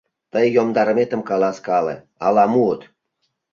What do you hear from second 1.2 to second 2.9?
каласкале, ала муыт».